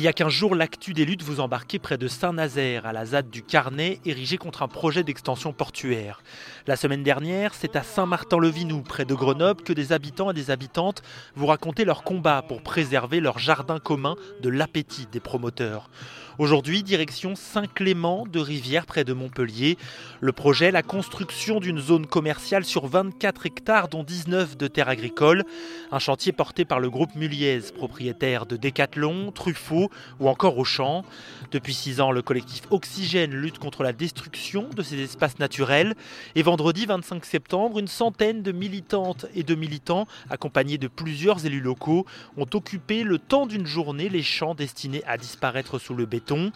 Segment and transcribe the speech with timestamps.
[0.00, 3.04] Il y a qu'un jour, l'actu des luttes vous embarquez près de Saint-Nazaire, à la
[3.04, 6.22] ZAD du Carnet, érigée contre un projet d'extension portuaire.
[6.66, 11.02] La semaine dernière, c'est à Saint-Martin-le-Vinou, près de Grenoble, que des habitants et des habitantes
[11.34, 15.90] vous racontaient leur combat pour préserver leur jardin commun de l'appétit des promoteurs.
[16.38, 19.76] Aujourd'hui, direction Saint-Clément de Rivière, près de Montpellier.
[20.20, 25.44] Le projet, la construction d'une zone commerciale sur 24 hectares, dont 19 de terres agricoles.
[25.92, 31.04] Un chantier porté par le groupe Muliez, propriétaire de Décathlon, Truffaut ou encore Auchan.
[31.50, 35.94] Depuis six ans, le collectif Oxygène lutte contre la destruction de ces espaces naturels.
[36.34, 41.60] Et vendredi 25 septembre, une centaine de militantes et de militants, accompagnés de plusieurs élus
[41.60, 46.52] locaux, ont occupé le temps d'une journée les champs destinés à disparaître sous le béton.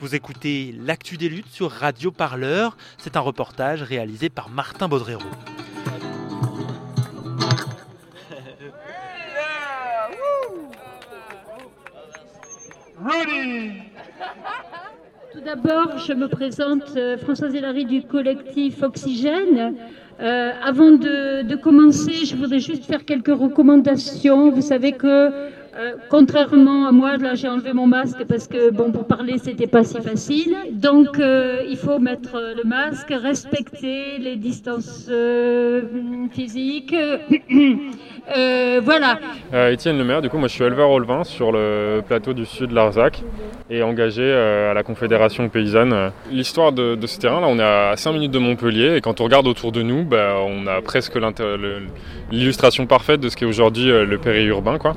[0.00, 2.76] Vous écoutez l'actu des luttes sur Radio Parleur.
[2.98, 5.22] C'est un reportage réalisé par Martin Baudrero.
[15.32, 19.76] Tout d'abord, je me présente euh, Françoise Hélary du collectif Oxygène.
[20.18, 24.50] Euh, avant de, commencer, je voudrais juste faire quelques recommandations.
[24.50, 25.30] Vous savez que
[25.78, 29.66] euh, contrairement à moi, là j'ai enlevé mon masque parce que bon pour parler c'était
[29.66, 30.56] pas si facile.
[30.72, 35.82] Donc euh, il faut mettre le masque, respecter les distances euh,
[36.32, 36.96] physiques.
[38.82, 39.18] voilà.
[39.70, 42.74] Étienne Lemaire, du coup moi je suis éleveur au sur le plateau du sud de
[42.74, 43.22] Larzac
[43.68, 46.10] et engagé à la Confédération paysanne.
[46.30, 49.24] L'histoire de, ce terrain là, on est à 5 minutes de Montpellier et quand on
[49.24, 51.18] regarde autour de nous, bah, on a presque
[52.30, 54.96] l'illustration parfaite de ce qu'est aujourd'hui le périurbain quoi.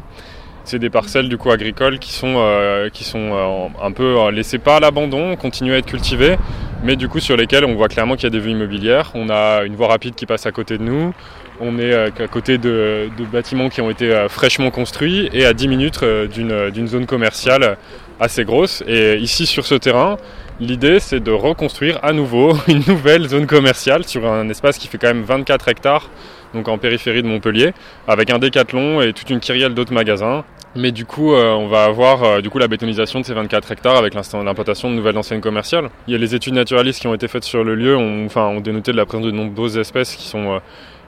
[0.70, 4.30] C'est des parcelles du coup agricoles qui sont, euh, qui sont euh, un peu euh,
[4.30, 6.38] laissées pas à l'abandon, continuent à être cultivées,
[6.84, 9.10] mais du coup sur lesquelles on voit clairement qu'il y a des vues immobilières.
[9.16, 11.12] On a une voie rapide qui passe à côté de nous,
[11.60, 16.04] on est à côté de, bâtiments qui ont été fraîchement construits et à 10 minutes
[16.04, 17.76] d'une zone commerciale
[18.20, 18.84] assez grosse.
[18.86, 20.18] Et ici sur ce terrain,
[20.60, 25.00] l'idée c'est de reconstruire à nouveau une nouvelle zone commerciale sur un espace qui fait
[25.00, 26.12] quand même 24 hectares
[26.54, 27.74] donc en périphérie de Montpellier,
[28.08, 30.44] avec un décathlon et toute une kyrielle d'autres magasins.
[30.76, 33.72] Mais du coup, euh, on va avoir euh, du coup la bétonisation de ces 24
[33.72, 35.90] hectares avec l'implantation de nouvelles enseignes commerciales.
[36.08, 38.46] Il y a les études naturalistes qui ont été faites sur le lieu, ont, enfin,
[38.46, 40.60] ont dénoté de la présence de nombreuses espèces qui sont euh,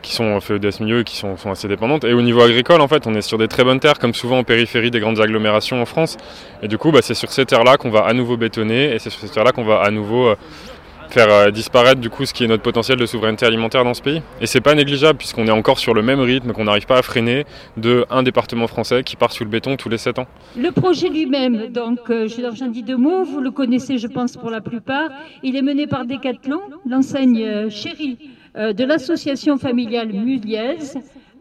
[0.02, 2.06] qui sont FEDS milieu qui sont, sont, assez dépendantes.
[2.06, 4.40] Et au niveau agricole, en fait, on est sur des très bonnes terres, comme souvent
[4.40, 6.18] en périphérie des grandes agglomérations en France.
[6.64, 9.12] Et du coup, bah, c'est sur ces terres-là qu'on va à nouveau bétonner, et c'est
[9.12, 10.34] sur ces terres-là qu'on va à nouveau
[11.12, 14.02] faire euh, disparaître du coup ce qui est notre potentiel de souveraineté alimentaire dans ce
[14.02, 14.22] pays.
[14.40, 17.02] Et c'est pas négligeable puisqu'on est encore sur le même rythme qu'on n'arrive pas à
[17.02, 17.46] freiner
[17.78, 20.28] de un département français qui part sous le béton tous les 7 ans.
[20.58, 24.50] Le projet lui-même, donc euh, j'en dis deux mots, vous le connaissez je pense pour
[24.50, 25.10] la plupart,
[25.44, 28.18] il est mené par Decathlon, l'enseigne euh, chérie
[28.54, 30.76] de l'association familiale Muliez,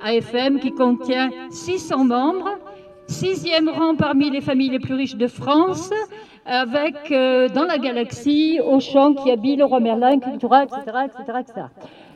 [0.00, 2.56] AFM, qui contient 600 membres,
[3.10, 5.90] sixième rang parmi les familles les plus riches de France,
[6.46, 10.80] avec euh, dans la galaxie Auchan qui habille le roi Merlin, Cultura, etc.
[11.04, 11.66] etc., etc.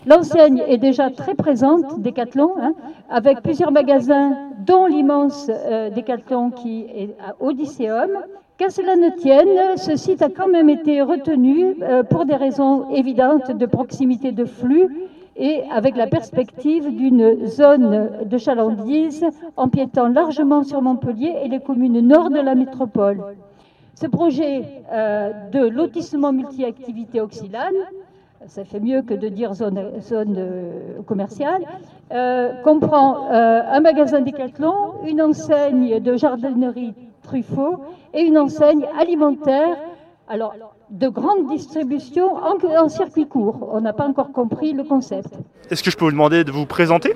[0.06, 2.74] L'enseigne est déjà très présente, Decathlon, hein,
[3.10, 8.10] avec plusieurs magasins, dont l'immense euh, Decathlon qui est à Odysseum.
[8.56, 12.88] Qu'à cela ne tienne, ce site a quand même été retenu euh, pour des raisons
[12.90, 14.88] évidentes de proximité de flux
[15.36, 19.24] et avec la perspective d'une zone de chalandise
[19.56, 23.22] empiétant largement sur Montpellier et les communes nord de la métropole.
[23.94, 27.74] Ce projet euh, de lotissement multi-activité Oxylane,
[28.46, 31.62] ça fait mieux que de dire zone, zone euh, commerciale,
[32.12, 37.80] euh, comprend un magasin Décathlon, une enseigne de jardinerie Truffaut
[38.12, 39.76] et une enseigne alimentaire.
[40.26, 40.54] Alors,
[40.90, 43.68] de grande distribution en, en circuit court.
[43.72, 45.28] On n'a pas encore compris le concept.
[45.70, 47.14] Est-ce que je peux vous demander de vous présenter?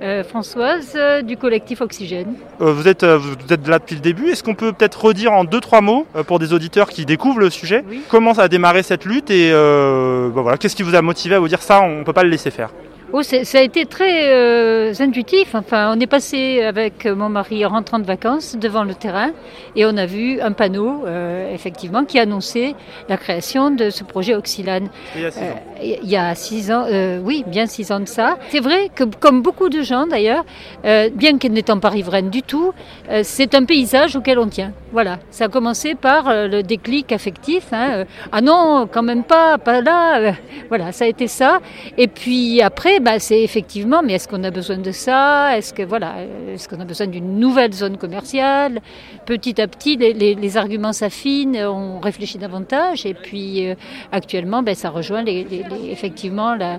[0.00, 2.34] Euh, Françoise euh, du collectif Oxygène.
[2.60, 4.30] Euh, vous, êtes, vous êtes là depuis le début.
[4.30, 7.50] Est-ce qu'on peut peut-être redire en deux, trois mots pour des auditeurs qui découvrent le
[7.50, 11.36] sujet comment ça a démarré cette lutte et bah voilà, qu'est-ce qui vous a motivé
[11.36, 12.70] à vous dire ça, on ne peut pas le laisser faire
[13.14, 15.54] Oh, ça a été très euh, intuitif.
[15.54, 19.32] Enfin, on est passé avec mon mari rentrant de vacances devant le terrain
[19.76, 22.74] et on a vu un panneau, euh, effectivement, qui annonçait
[23.10, 24.88] la création de ce projet Oxylane.
[25.14, 25.52] Il y a six ans.
[25.82, 26.86] Euh, il y a six ans,
[27.22, 28.38] oui, bien six ans de ça.
[28.48, 30.44] C'est vrai que, comme beaucoup de gens d'ailleurs,
[30.82, 32.72] bien qu'elle n'étant pas riveraine du tout,
[33.22, 34.72] c'est un paysage auquel on tient.
[34.92, 37.72] Voilà, ça a commencé par le déclic affectif.
[37.72, 38.04] Hein.
[38.30, 40.34] Ah non, quand même pas, pas là.
[40.68, 41.60] Voilà, ça a été ça.
[41.98, 45.56] Et puis après, bah, c'est effectivement, mais est-ce qu'on a besoin de ça?
[45.58, 46.14] Est-ce que voilà,
[46.48, 48.80] est-ce qu'on a besoin d'une nouvelle zone commerciale?
[49.26, 53.74] Petit à petit, les, arguments s'affinent, on réfléchit davantage, et puis euh,
[54.12, 56.78] actuellement, ben, ça rejoint effectivement la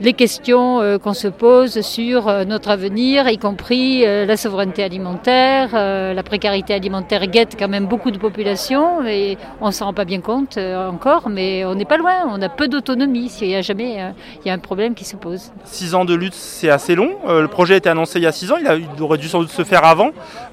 [0.00, 4.82] les questions euh, qu'on se pose sur euh, notre avenir, y compris euh, la souveraineté
[4.82, 10.04] alimentaire, la précarité alimentaire guette quand même beaucoup de populations et on s'en rend pas
[10.04, 13.62] bien compte encore, mais on n'est pas loin, on a peu d'autonomie s'il y a
[13.62, 14.12] jamais
[14.44, 15.52] il y a un problème qui se pose.
[15.64, 17.10] Six ans de lutte, c'est assez long.
[17.26, 19.40] le projet a été annoncé il y a six ans, il, il aurait dû sans
[19.40, 20.10] doute se faire avant.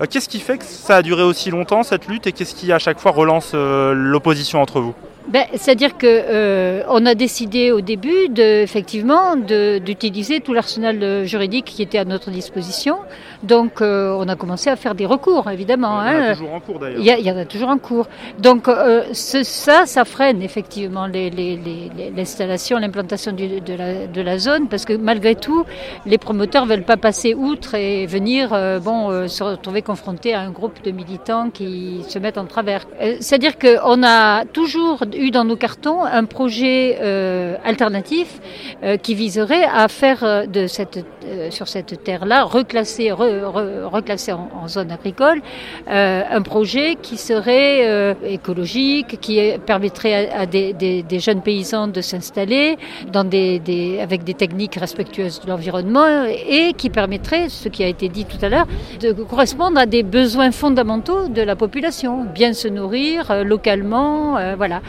[0.10, 2.80] qu'est-ce qui fait que ça a duré aussi longtemps cette lutte et qu'est-ce qui à
[2.80, 4.94] chaque fois relance l'opposition entre vous?
[5.28, 11.82] Ben, C'est-à-dire qu'on euh, a décidé au début de, effectivement d'utiliser tout l'arsenal juridique qui
[11.82, 12.98] était à notre disposition.
[13.44, 16.02] Donc euh, on a commencé à faire des recours, évidemment.
[16.04, 16.34] Il y en a hein.
[16.34, 17.00] toujours en cours d'ailleurs.
[17.00, 18.08] Il, y, en a toujours en cours.
[18.40, 24.94] Donc euh, ça, ça freine effectivement l'installation, l'implantation de la, de la zone, parce que
[24.94, 25.66] malgré tout,
[26.06, 28.50] les promoteurs veulent pas passer outre et venir
[28.82, 32.86] bon, se retrouver confrontés à un groupe de militants qui se mettent en travers.
[33.20, 38.40] C'est-à-dire qu'on a toujours eu dans nos cartons un projet euh, alternatif
[38.84, 41.06] euh, qui viserait à faire euh, de cette,
[41.50, 45.42] sur cette terre-là, reclasser, reclasser en, zone agricole,
[45.88, 52.78] un projet qui serait écologique, qui permettrait à, des, jeunes paysans de s'installer
[53.12, 58.10] dans des, avec des techniques respectueuses de l'environnement et qui permettrait, ce qui a été
[58.10, 58.68] dit tout à l'heure,
[59.00, 64.82] de correspondre à des besoins fondamentaux de la population, bien se nourrir localement, voilà.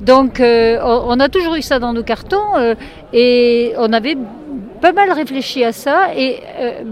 [0.00, 2.74] Donc euh, on a toujours eu ça dans nos cartons euh,
[3.12, 4.16] et on avait
[4.80, 6.82] pas mal réfléchi à ça et euh,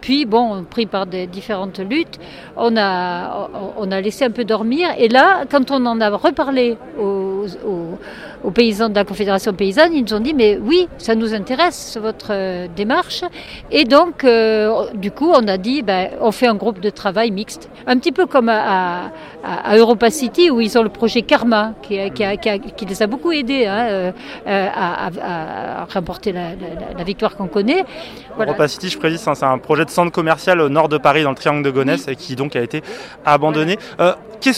[0.00, 2.18] puis bon, pris par des différentes luttes,
[2.56, 4.88] on a, on a laissé un peu dormir.
[4.96, 7.29] Et là, quand on en a reparlé aux,
[8.44, 11.98] aux, paysans de la Confédération paysanne, ils nous ont dit mais oui, ça nous intéresse
[12.00, 13.24] votre démarche.
[13.70, 14.26] Et donc,
[14.94, 18.12] du coup, on a dit ben, on fait un groupe de travail mixte, un petit
[18.12, 19.10] peu comme à,
[19.44, 23.66] à, Europa City où ils ont le projet Karma qui, qui, les a beaucoup aidés
[23.66, 24.12] hein,
[24.46, 27.84] euh, à, remporter la, victoire qu'on connaît.
[28.38, 31.30] Europa City, je précise, c'est un projet de centre commercial au nord de Paris dans
[31.30, 32.82] le triangle de Gonesse et qui donc a été
[33.24, 33.78] abandonné.
[34.00, 34.14] Euh,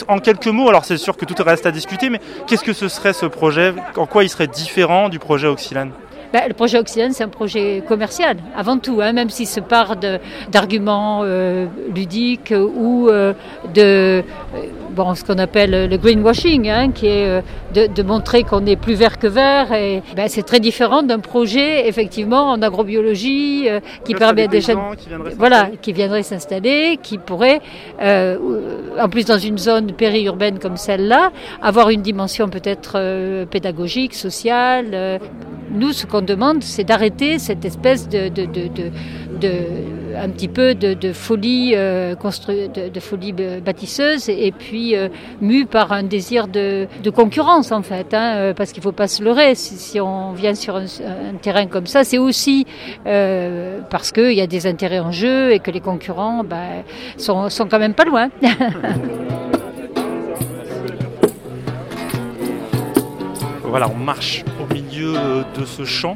[0.09, 2.89] en quelques mots, alors c'est sûr que tout reste à discuter, mais qu'est-ce que ce
[2.89, 3.75] serait ce projet?
[3.97, 5.93] En quoi il serait différent du projet Oxylane?
[6.33, 9.97] Ben, le projet Occident, c'est un projet commercial, avant tout, hein, même s'il se part
[10.51, 13.35] d'arguments euh, ludiques ou euh,
[13.75, 14.25] de
[14.95, 17.43] bon, ce qu'on appelle le greenwashing, hein, qui est
[17.75, 19.73] de, montrer qu'on est plus vert que vert.
[19.73, 23.69] Et ben, c'est très différent d'un projet, effectivement, en agrobiologie,
[24.05, 24.79] qui permet à des jeunes,
[25.39, 27.61] voilà, qui viendraient s'installer, qui pourraient,
[28.01, 35.21] en plus dans une zone périurbaine comme celle-là, avoir une dimension peut-être pédagogique, sociale.
[35.71, 38.91] nous, ce qu'on demande, c'est d'arrêter cette espèce de, de, de, de,
[39.45, 45.09] un petit peu de, folie euh, de, folie bâtisseuse et puis euh,
[45.41, 49.23] mu par un désir de, concurrence en fait, hein, euh, parce qu'il faut pas se
[49.23, 49.55] leurrer.
[49.55, 50.87] Si, on vient sur un,
[51.41, 52.67] terrain comme ça, c'est aussi
[53.07, 56.85] euh, parce qu'il y a des intérêts en jeu et que les concurrents ben,
[57.17, 58.29] sont, sont quand même pas loin.
[63.65, 66.15] voilà, on marche au milieu euh, de ce champ,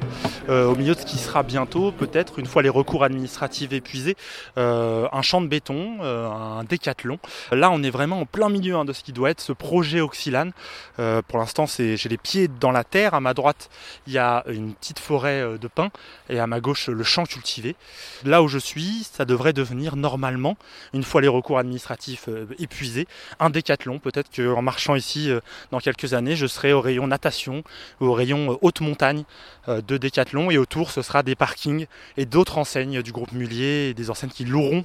[0.49, 4.17] euh, au milieu de ce qui sera bientôt, peut-être, une fois les recours administratifs épuisés,
[4.57, 7.19] euh, un champ de béton, un décathlon.
[7.51, 10.01] Là, on est vraiment en plein milieu hein, de ce qui doit être ce projet
[10.01, 10.53] Oxylane.
[10.97, 13.15] pour l'instant, j'ai les pieds dans la terre.
[13.15, 13.69] À ma droite,
[14.07, 15.91] il y a une petite forêt de pins
[16.29, 17.77] et à ma gauche, le champ cultivé.
[18.25, 20.57] Là où je suis, ça devrait devenir normalement,
[20.93, 22.29] une fois les recours administratifs
[22.59, 23.07] épuisés,
[23.41, 23.99] un décathlon.
[23.99, 25.31] Peut-être qu'en marchant ici,
[25.71, 27.63] dans quelques années, je serai au rayon natation
[28.01, 29.25] au rayon euh, haute montagne
[29.69, 33.91] euh, de Décathlon et autour ce sera des parkings et d'autres enseignes du groupe Mullier
[33.91, 34.85] et des enseignes qui loueront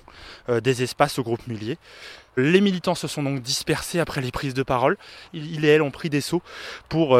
[0.50, 1.78] euh, des espaces au groupe Mullier.
[2.38, 4.98] Les militants se sont donc dispersés après les prises de parole.
[5.34, 6.42] Il et elle ont pris des seaux
[6.90, 7.20] pour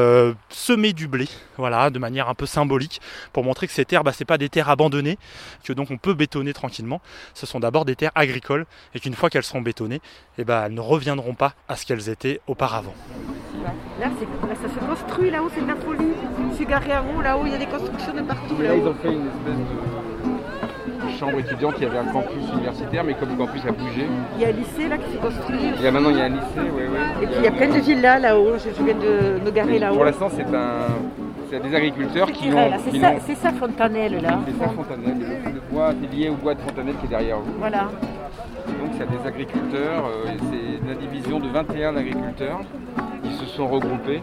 [0.50, 1.28] semer du blé,
[1.58, 3.02] voilà, de manière un peu symbolique,
[3.34, 5.18] pour montrer que ces terres, bah, c'est pas des terres abandonnées,
[5.64, 7.02] que donc on peut bétonner tranquillement.
[7.34, 8.66] Ce sont d'abord des terres agricoles
[8.96, 10.02] et qu'une fois qu'elles seront bétonnées,
[10.38, 12.94] eh bah, elles ne reviendront pas à ce qu'elles étaient auparavant.
[14.00, 14.10] Là,
[14.62, 16.14] ça se construit là-haut, c'est de la folie.
[16.52, 18.56] Je suis garé à haut, là-haut, il y a des constructions de partout.
[18.60, 20.11] Là, ils ont fait une espèce de
[21.22, 24.08] chambre étudiante, il y avait un campus universitaire, mais comme le campus a bougé.
[24.36, 25.60] Il y a un lycée là qui s'est construit.
[25.78, 27.00] Il y a maintenant il y a un lycée, oui, oui.
[27.22, 29.96] Et puis il y a plein de villas là-haut, je, viens de me garer là-haut.
[29.96, 30.88] Pour l'instant, c'est un.
[31.52, 32.72] C'est des agriculteurs qui ont.
[32.86, 34.40] C'est ça, c'est ça Fontanelle là.
[34.48, 35.20] C'est ça Fontanelle,
[35.54, 37.54] le bois est lié au bois de Fontanelle qui est derrière vous.
[37.60, 37.90] Voilà.
[38.68, 42.62] donc a des agriculteurs, euh, c'est la division de 21 agriculteurs
[43.22, 44.22] qui se sont regroupés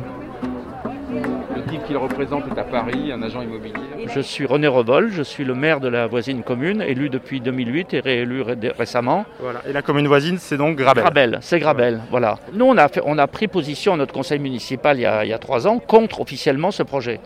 [1.10, 3.72] Le type qu'il représente est à Paris, un agent immobilier.
[4.14, 7.94] Je suis René Revol, je suis le maire de la voisine commune, élu depuis 2008
[7.94, 9.24] et réélu ré- récemment.
[9.40, 9.60] Voilà.
[9.68, 11.02] Et la commune voisine, c'est donc Grabel.
[11.02, 12.38] Grabel, c'est Grabel, voilà.
[12.52, 15.24] Nous, on a, fait- on a pris position à notre conseil municipal il y, a,
[15.24, 17.20] il y a trois ans contre officiellement ce projet.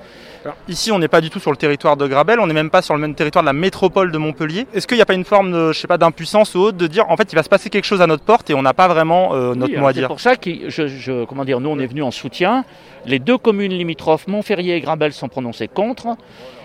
[0.45, 2.71] Alors, ici, on n'est pas du tout sur le territoire de Grabel, on n'est même
[2.71, 4.67] pas sur le même territoire de la métropole de Montpellier.
[4.75, 6.87] Est-ce qu'il n'y a pas une forme de, je sais pas, d'impuissance ou autre de
[6.89, 8.75] dire, en fait, il va se passer quelque chose à notre porte et on n'a
[8.75, 11.45] pas vraiment euh, notre Oui, mot à C'est dire pour ça que je, je- comment
[11.45, 12.65] dire, nous, on est venu en soutien.
[13.07, 16.17] Les deux communes limitrophes, Montferrier et Grabel, sont prononcées contre.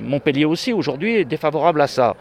[0.02, 2.16] Montpellier aussi, aujourd'hui, est défavorable à ça.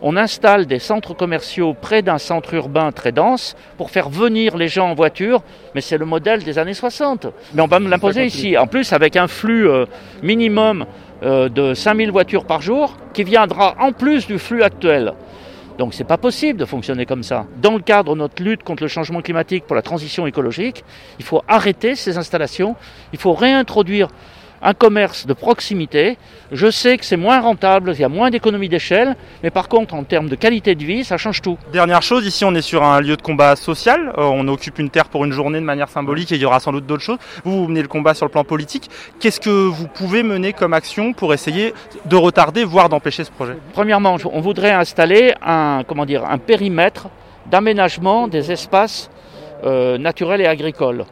[0.00, 4.68] On installe des centres commerciaux près d'un centre urbain très dense pour faire venir les
[4.68, 5.42] gens en voiture,
[5.74, 7.26] mais c'est le modèle des années 60.
[7.54, 8.56] Mais on va me l'imposer ici.
[8.56, 9.86] En plus, avec un flux euh,
[10.22, 10.86] minimum
[11.24, 15.14] euh, de 5000 voitures par jour qui viendra en plus du flux actuel.
[15.78, 17.46] Donc c'est pas possible de fonctionner comme ça.
[17.62, 20.84] Dans le cadre de notre lutte contre le changement climatique pour la transition écologique,
[21.20, 22.74] il faut arrêter ces installations,
[23.12, 24.08] il faut réintroduire
[24.62, 26.18] un commerce de proximité.
[26.52, 29.94] Je sais que c'est moins rentable, il y a moins d'économies d'échelle, mais par contre
[29.94, 31.58] en termes de qualité de vie, ça change tout.
[31.72, 34.12] Dernière chose, ici, on est sur un lieu de combat social.
[34.18, 36.60] Euh, on occupe une terre pour une journée de manière symbolique et il y aura
[36.60, 37.18] sans doute d'autres choses.
[37.44, 38.90] Vous, vous menez le combat sur le plan politique.
[39.20, 41.74] Qu'est-ce que vous pouvez mener comme action pour essayer
[42.06, 43.56] de retarder, voire d'empêcher ce projet?
[43.72, 47.08] Premièrement, on voudrait installer un, comment dire, un périmètre
[47.50, 49.10] d'aménagement des espaces
[49.64, 51.04] euh, naturels et agricoles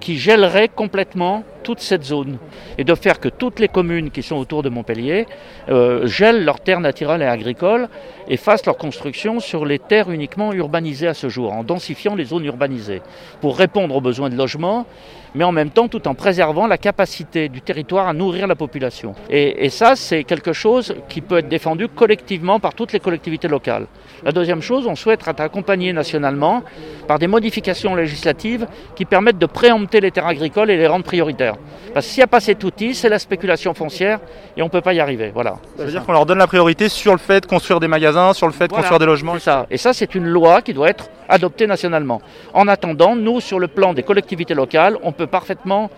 [0.00, 2.38] qui gèlerait complètement toute cette zone
[2.78, 5.26] et de faire que toutes les communes qui sont autour de Montpellier
[5.68, 7.88] euh, gèlent leurs terres naturelles et agricoles
[8.28, 12.24] et fassent leur construction sur les terres uniquement urbanisées à ce jour, en densifiant les
[12.24, 13.02] zones urbanisées,
[13.40, 14.86] pour répondre aux besoins de logement,
[15.34, 19.14] mais en même temps tout en préservant la capacité du territoire à nourrir la population.
[19.28, 23.48] Et, et ça, c'est quelque chose qui peut être défendu collectivement par toutes les collectivités
[23.48, 23.86] locales.
[24.24, 26.62] La deuxième chose, on souhaite être accompagné nationalement
[27.08, 31.53] par des modifications législatives qui permettent de préempter les terres agricoles et les rendre prioritaires.
[31.92, 34.18] Parce que s'il n'y a pas cet outil, c'est la spéculation foncière
[34.56, 35.30] et on ne peut pas y arriver.
[35.32, 35.56] Voilà.
[35.76, 38.32] Ça veut dire qu'on leur donne la priorité sur le fait de construire des magasins,
[38.32, 38.82] sur le fait de Voilà.
[38.82, 39.34] construire des logements.
[39.34, 39.66] C'est ça.
[39.70, 42.20] Et ça, c'est une loi qui doit être adoptée nationalement.
[42.52, 45.90] En attendant, nous, sur le plan des collectivités locales, on peut parfaitement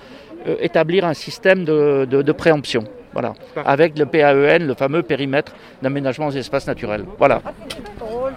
[0.46, 2.84] euh, établir un système de, de- de préemption.
[3.12, 3.32] Voilà.
[3.64, 7.04] Avec le PAEN, le fameux périmètre d'aménagement des espaces naturels.
[7.18, 7.40] Voilà.
[8.02, 8.28] Oh,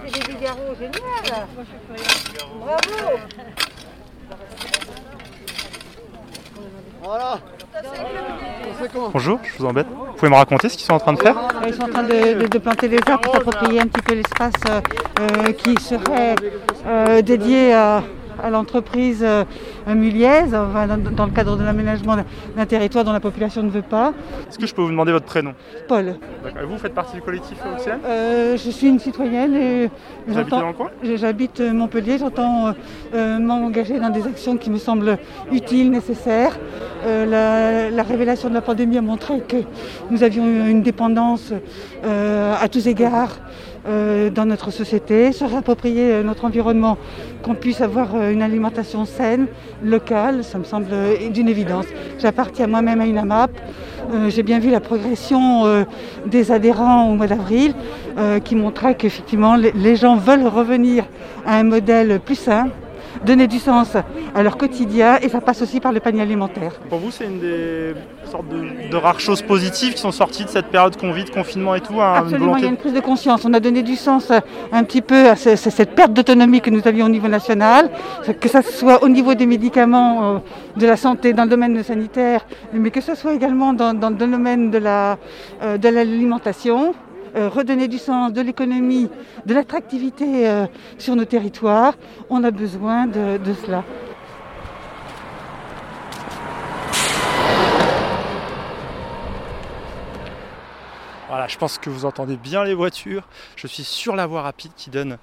[7.10, 7.40] Bravo
[9.12, 9.88] Bonjour, je vous embête.
[9.88, 11.36] Vous pouvez me raconter ce qu'ils sont en train de faire
[11.66, 14.80] Ils sont en train de, planter des arbres pour s'approprier un petit peu l'espace euh,
[15.22, 16.36] euh, qui serait
[16.86, 18.04] euh, dédié à,
[18.44, 19.44] à l'entreprise euh,
[19.88, 22.16] Muliez, enfin, dans, le cadre de l'aménagement
[22.56, 24.14] d'un- territoire dont la population ne veut pas.
[24.50, 25.54] Est-ce que je peux vous demander votre prénom?
[25.88, 26.16] Paul.
[26.46, 29.90] Et Vous faites partie du collectif Oxygène euh, je suis une citoyenne et
[30.28, 32.72] Vous habitez j'entends- dans le coin J'habite Montpellier, j'entends euh,
[33.16, 35.18] euh, m'engager dans des actions qui me semblent
[35.52, 36.58] utiles, nécessaires.
[37.06, 39.58] Euh, la, la révélation de la pandémie a montré que
[40.12, 41.54] nous avions une dépendance
[42.06, 43.38] euh, à tous égards
[43.90, 47.00] euh, dans notre société, se réapproprier euh, notre environnement,
[47.42, 49.48] qu'on puisse avoir euh, une alimentation saine,
[49.84, 50.88] locale, ça me semble
[51.34, 51.86] d'une évidence.
[52.20, 53.52] J'appartiens moi-même à une AMAP.
[54.30, 55.86] J'ai bien vu la progression
[56.26, 57.74] des adhérents au mois d'avril
[58.44, 61.06] qui montrait qu'effectivement les gens veulent revenir
[61.46, 62.70] à un modèle plus sain,
[63.26, 63.96] donner du sens
[64.36, 66.74] à leur quotidien et ça passe aussi par le panier alimentaire.
[66.90, 67.94] Pour vous, c'est une des
[68.26, 71.30] sortes de, de rares choses positives qui sont sorties de cette période qu'on vit de
[71.30, 73.44] confinement et tout, hein, Absolument, il y a une prise de conscience.
[73.46, 74.32] On a donné du sens
[74.72, 77.90] un petit peu à ce- ce- cette perte d'autonomie que nous avions au niveau national,
[78.40, 80.38] que ce soit au niveau des médicaments, euh,
[80.78, 84.16] de la santé, dans le domaine sanitaire, mais que ce soit également dans, dans le
[84.16, 85.18] domaine de la,
[85.64, 86.90] euh, de l'alimentation.
[86.90, 86.94] euh,
[87.36, 89.10] redonner du sens, de l'économie,
[89.46, 90.66] de l'attractivité euh,
[90.98, 91.94] sur nos territoires,
[92.30, 93.84] on a besoin de cela.
[101.30, 103.28] Voilà, je pense que vous entendez bien les voitures.
[103.56, 105.20] Je suis sur la voie rapide qui donne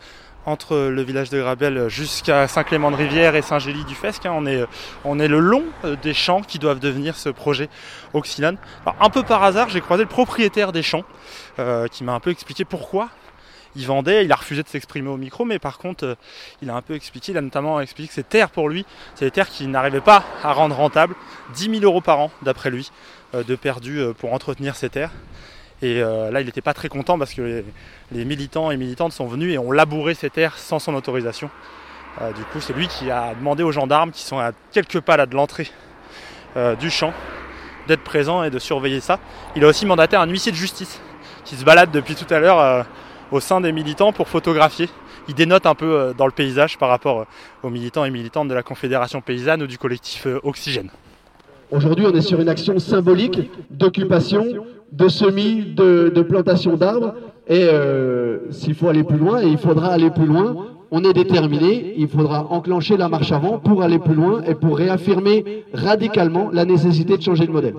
[0.47, 4.27] entre le village de Grabel jusqu'à Saint-Clément-de-Rivière et Saint-Gély-du-Fesque.
[4.27, 4.33] hein.
[4.35, 4.65] On est,
[5.05, 7.69] on est le long euh, des champs qui doivent devenir ce projet
[8.15, 8.57] Oxylane.
[9.01, 11.05] Un peu par hasard, j'ai croisé le propriétaire des champs
[11.59, 13.09] euh, qui m'a un peu expliqué pourquoi
[13.75, 14.25] il vendait.
[14.25, 16.15] Il a refusé de s'exprimer au micro, mais par contre, euh,
[16.63, 17.33] il a un peu expliqué.
[17.33, 18.87] Il a notamment expliqué que ces terres, pour lui,
[19.17, 21.17] c'est des terres qu'il n'arrivait pas à rendre rentables.
[21.55, 22.91] 10 000 euros par an, d'après lui,
[23.35, 25.11] de perdu pour entretenir ces terres.
[25.83, 27.63] Et euh, là, il n'était pas très content parce que
[28.13, 31.51] les, militants et militantes sont venus et ont labouré ces terres sans son autorisation.
[32.23, 35.19] Euh, du coup, c'est lui qui a demandé aux gendarmes qui sont à quelques pas
[35.19, 35.71] là de l'entrée
[36.57, 37.13] euh, du champ
[37.89, 39.19] d'être présents et de surveiller ça.
[39.55, 41.01] Il a aussi mandaté un huissier de justice
[41.45, 42.85] qui se balade depuis tout à l'heure
[43.31, 44.89] au sein des militants pour photographier.
[45.29, 47.27] Il dénote un peu dans le paysage par rapport
[47.63, 50.91] aux militants et militantes de la Confédération paysanne ou du collectif Oxygène.
[51.71, 54.47] Aujourd'hui, on est sur une action symbolique d'occupation,
[54.93, 57.15] de semis, de, de plantation d'arbres.
[57.49, 61.13] Et euh, s'il faut aller plus loin, et il faudra aller plus loin, on est
[61.13, 66.51] déterminé, il faudra enclencher la marche avant pour aller plus loin et pour réaffirmer radicalement
[66.53, 67.75] la nécessité de changer de modèle.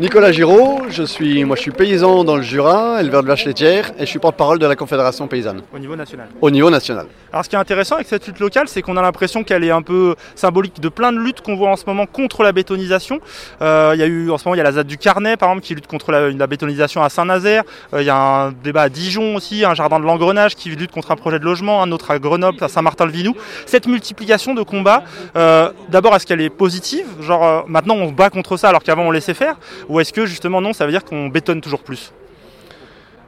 [0.00, 3.90] Nicolas Giraud, je suis, moi je suis paysan dans le Jura, éleveur de vaches laitières,
[3.98, 5.60] et je suis porte-parole de la Confédération paysanne.
[5.74, 7.04] Au niveau national Au niveau national.
[7.30, 9.70] Alors ce qui est intéressant avec cette lutte locale, c'est qu'on a l'impression qu'elle est
[9.70, 13.20] un peu symbolique de plein de luttes qu'on voit en ce moment contre la bétonisation.
[13.60, 15.36] Euh, il y a eu en ce moment il y a la ZAD du Carnet
[15.36, 17.64] par exemple qui lutte contre la, la bétonisation à Saint-Nazaire.
[17.92, 20.92] Euh, il y a un débat à Dijon aussi, un jardin de l'engrenage qui lutte
[20.92, 23.34] contre un projet de logement, un autre à Grenoble, à Saint-Martin-le-Vinou.
[23.66, 25.04] Cette multiplication de combats,
[25.36, 27.06] euh, d'abord est-ce qu'elle est positive?
[27.20, 29.56] Genre maintenant on se bat contre ça alors qu'avant on laissait faire?
[29.90, 32.12] Ou est-ce que justement non, ça veut dire qu'on bétonne toujours plus?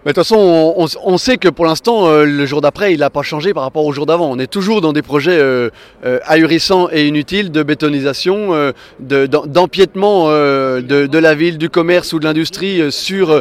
[0.04, 3.23] De toute façon, on, sait que pour l'instant, euh, le jour d'après, il n'a pas
[3.23, 4.28] changé par rapport au jour d'avant.
[4.28, 5.71] On est toujours dans des projets euh,
[6.04, 12.18] euh, ahurissants et inutiles de bétonisation, de- d'em- d'empiètement de, la ville, du commerce ou
[12.18, 13.40] de l'industrie sur,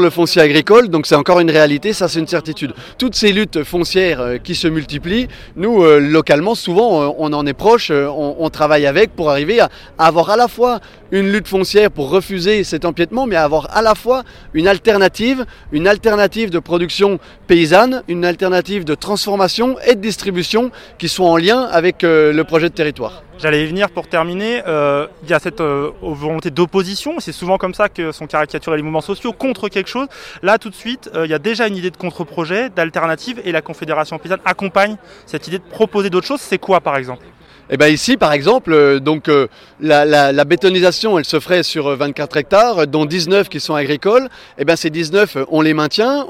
[0.00, 0.88] le foncier agricole.
[0.88, 2.72] Donc c'est encore une réalité, ça c'est une certitude.
[2.96, 8.48] Toutes ces luttes foncières qui se multiplient, nous, localement, souvent, on en est proche, on,
[8.48, 12.86] travaille avec pour arriver à, avoir à la fois une lutte foncière pour refuser cet
[12.86, 14.22] empiètement, mais avoir à la fois
[14.54, 21.08] une alternative, une alternative de production paysanne, une alternative de transformation et de distribution qui
[21.08, 23.22] soit en lien avec euh, le projet de territoire.
[23.38, 24.62] J'allais y venir pour terminer.
[24.66, 27.20] Euh, il y a cette euh, volonté d'opposition.
[27.20, 30.08] C'est souvent comme ça que sont caricaturés les mouvements sociaux contre quelque chose.
[30.42, 33.62] Là, tout de suite, il y a déjà une idée de contre-projet, d'alternative, et la
[33.62, 36.40] Confédération paysanne accompagne cette idée de proposer d'autres choses.
[36.40, 37.24] C'est quoi, par exemple?
[37.70, 39.46] Et bien ici, par exemple, euh, donc euh,
[39.80, 44.28] la, bétonisation, elle se ferait sur euh, 24 hectares, dont 19 qui sont agricoles.
[44.58, 46.26] Et bien ces 19, euh, on les maintient.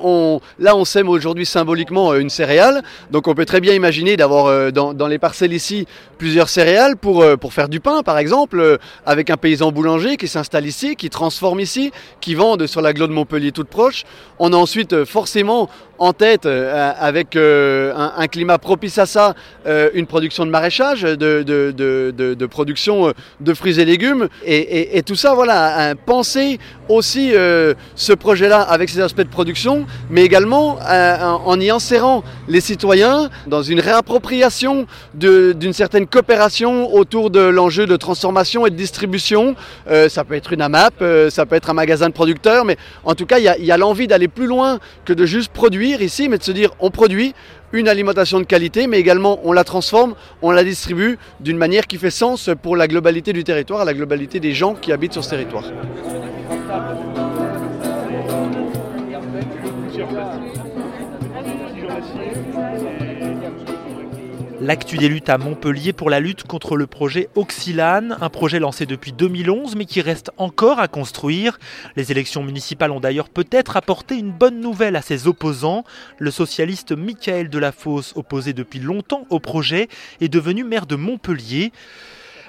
[0.58, 2.82] Là, on sème aujourd'hui symboliquement euh, une céréale.
[3.10, 5.86] Donc on peut très bien imaginer d'avoir euh, dans, les parcelles ici
[6.18, 8.76] plusieurs céréales pour, euh, pour faire du pain, par exemple, euh,
[9.06, 13.12] avec un paysan boulanger qui s'installe ici, qui transforme ici, qui vend sur l'agglo de
[13.12, 14.04] Montpellier toute proche.
[14.38, 19.34] On a ensuite euh, forcément en tête, euh, avec euh, un, climat propice à ça,
[19.66, 21.02] euh, une production de maraîchage,
[21.44, 24.28] de, production euh, de fruits et légumes.
[24.44, 30.24] Et, tout ça, voilà, penser aussi euh, ce projet-là avec ses aspects de production, mais
[30.24, 37.40] également euh, en y insérant les citoyens dans une réappropriation d'une certaine coopération autour de
[37.40, 39.54] l'enjeu de transformation et de distribution.
[40.08, 43.26] Ça peut être une AMAP, ça peut être un magasin de producteurs, mais en tout
[43.26, 46.42] cas, il y a l'envie d'aller plus loin que de juste produire ici, mais de
[46.42, 47.34] se dire on produit
[47.72, 51.98] une alimentation de qualité, mais également on la transforme, on la distribue d'une manière qui
[51.98, 55.30] fait sens pour la globalité du territoire, la globalité des gens qui habitent sur ce
[55.30, 55.64] territoire.
[64.60, 68.86] L'actu des luttes à Montpellier pour la lutte contre le projet Oxylane, un projet lancé
[68.86, 71.60] depuis 2011 mais qui reste encore à construire.
[71.94, 75.84] Les élections municipales ont d'ailleurs peut-être apporté une bonne nouvelle à ses opposants.
[76.18, 79.86] Le socialiste Michael Delafosse, opposé depuis longtemps au projet,
[80.20, 81.70] est devenu maire de Montpellier.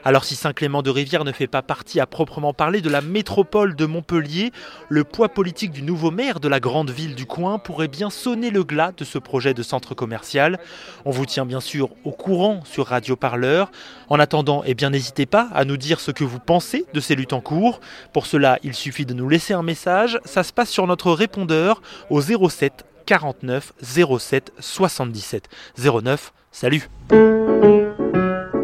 [0.04, 3.76] Alors si Saint-Clément de Rivière ne fait pas partie à proprement parler de la métropole
[3.76, 4.52] de Montpellier,
[4.88, 8.50] le poids politique du nouveau maire de la grande ville du coin pourrait bien sonner
[8.50, 10.60] le glas de ce projet de centre commercial.
[11.06, 13.72] On vous tient bien sûr au courant sur Radio Parleur.
[14.10, 17.16] En attendant, eh bien n'hésitez pas à nous dire ce que vous pensez de ces
[17.16, 17.82] luttes en cours.
[18.14, 20.20] Pour cela, il suffit de nous laisser un message.
[20.26, 26.34] Ça se passe sur notre répondeur au 07 49 07 77 09.
[26.52, 26.90] Salut